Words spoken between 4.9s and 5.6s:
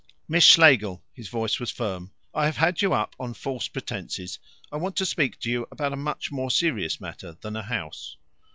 to speak